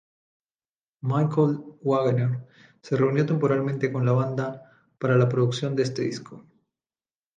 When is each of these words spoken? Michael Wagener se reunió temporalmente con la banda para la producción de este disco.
Michael 1.03 1.59
Wagener 1.83 2.47
se 2.81 2.95
reunió 2.97 3.23
temporalmente 3.23 3.93
con 3.93 4.03
la 4.03 4.13
banda 4.13 4.71
para 4.97 5.15
la 5.15 5.29
producción 5.29 5.75
de 5.75 5.83
este 5.83 6.01
disco. 6.01 6.43